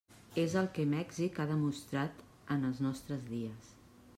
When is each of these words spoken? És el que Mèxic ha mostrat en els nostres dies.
És 0.43 0.53
el 0.61 0.69
que 0.77 0.85
Mèxic 0.93 1.37
ha 1.43 1.45
mostrat 1.65 2.25
en 2.57 2.67
els 2.71 2.81
nostres 2.87 3.25
dies. 3.37 3.71